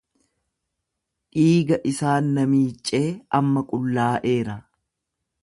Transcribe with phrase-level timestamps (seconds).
[1.35, 3.05] Dhiiga isaan na miiccee,
[3.41, 4.59] amma qullaa'eera.